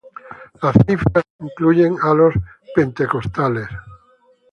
[0.63, 2.33] Las cifras incluyen a los
[2.73, 3.67] pentecostales.